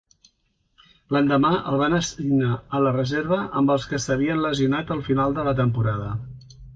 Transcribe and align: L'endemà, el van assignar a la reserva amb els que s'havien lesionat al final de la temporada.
L'endemà, 1.15 1.49
el 1.71 1.75
van 1.81 1.95
assignar 1.97 2.55
a 2.77 2.81
la 2.85 2.93
reserva 2.95 3.39
amb 3.61 3.73
els 3.75 3.85
que 3.91 3.99
s'havien 4.07 4.41
lesionat 4.47 4.95
al 4.97 5.05
final 5.11 5.37
de 5.37 5.45
la 5.49 5.55
temporada. 5.61 6.09